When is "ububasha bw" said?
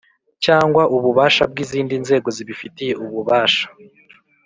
0.95-1.57